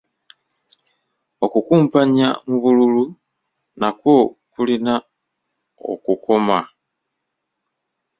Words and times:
Okukumpanya 1.45 2.27
mu 2.47 2.55
bululu 2.63 3.03
nakwo 3.79 4.15
kulina 4.51 4.93
okukoma. 5.91 6.59